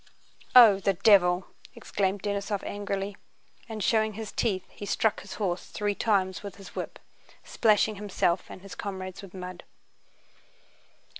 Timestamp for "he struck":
4.71-5.21